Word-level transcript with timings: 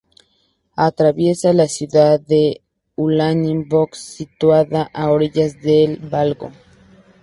Atraviesa 0.77 1.53
la 1.53 1.67
ciudad 1.67 2.19
de 2.19 2.61
Uliánovsk, 2.95 3.93
situada 3.93 4.89
a 4.95 5.11
orillas 5.11 5.61
del 5.61 5.97
Volga. 5.99 6.51